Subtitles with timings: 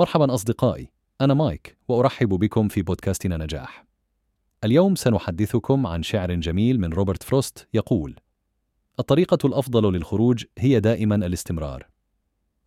[0.00, 3.84] مرحبا أصدقائي أنا مايك وأرحب بكم في بودكاستنا نجاح.
[4.64, 8.16] اليوم سنحدثكم عن شعر جميل من روبرت فروست يقول
[9.00, 11.86] الطريقة الأفضل للخروج هي دائما الاستمرار.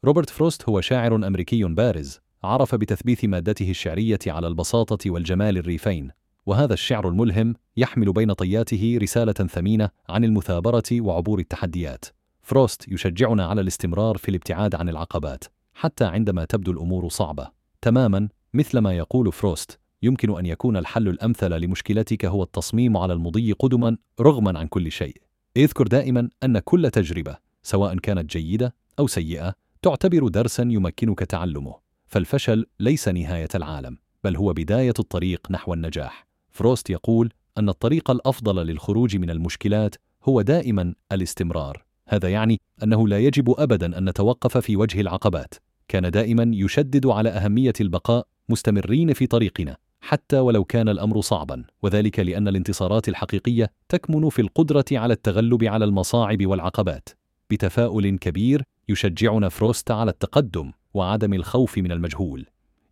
[0.06, 6.12] روبرت فروست هو شاعر أمريكي بارز عرف بتثبيت مادته الشعرية على البساطة والجمال الريفين
[6.46, 12.06] وهذا الشعر الملهم يحمل بين طياته رسالة ثمينة عن المثابرة وعبور التحديات.
[12.42, 15.44] فروست يشجعنا على الاستمرار في الابتعاد عن العقبات.
[15.74, 17.52] حتى عندما تبدو الأمور صعبة.
[17.82, 23.52] تماما مثل ما يقول فروست يمكن أن يكون الحل الأمثل لمشكلتك هو التصميم على المضي
[23.52, 25.22] قدما رغما عن كل شيء.
[25.58, 31.76] اذكر دائما أن كل تجربة سواء كانت جيدة أو سيئة تعتبر درسا يمكنك تعلمه.
[32.08, 36.28] فالفشل ليس نهاية العالم بل هو بداية الطريق نحو النجاح.
[36.50, 41.86] فروست يقول أن الطريق الأفضل للخروج من المشكلات هو دائما الاستمرار.
[42.14, 45.54] هذا يعني أنه لا يجب ابدا أن نتوقف في وجه العقبات.
[45.88, 52.20] كان دائما يشدد على أهمية البقاء مستمرين في طريقنا حتى ولو كان الأمر صعبا وذلك
[52.20, 57.10] لأن الانتصارات الحقيقية تكمن في القدرة على التغلب على المصاعب والعقبات.
[57.50, 62.46] بتفاؤل كبير يشجعنا فروست على التقدم وعدم الخوف من المجهول.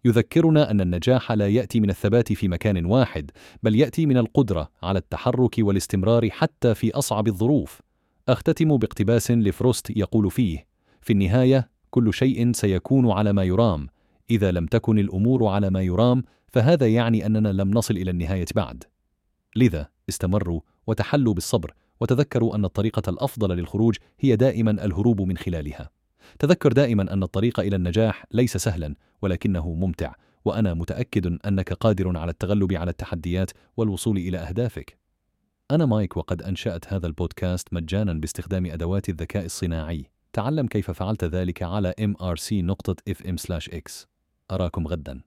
[0.06, 3.32] يذكرنا أن النجاح لا يأتي من الثبات في مكان واحد
[3.64, 7.82] بل يأتي من القدرة على التحرك والاستمرار حتى في أصعب الظروف.
[8.30, 10.68] أختتم باقتباس لفروست يقول فيه
[11.02, 13.88] في النهاية كل شيء سيكون على ما يرام
[14.30, 18.84] إذا لم تكن الأمور على ما يرام فهذا يعني أننا لم نصل إلى النهاية بعد.
[19.56, 25.90] لذا استمروا وتحلوا بالصبر وتذكروا أن الطريقة الأفضل للخروج هي دائما الهروب من خلالها.
[26.40, 30.14] تذكر دائما أن الطريق إلى النجاح ليس سهلا ولكنه ممتع
[30.46, 35.01] وأنا متأكد أنك قادر على التغلب على التحديات والوصول إلى أهدافك.
[35.72, 40.06] أنا مايك وقد أنشأت هذا البودكاست مجانا باستخدام أدوات الذكاء الصناعي.
[40.34, 43.92] تعلم كيف فعلت ذلك على mrc.fm/x
[44.52, 45.22] أراكم غدا.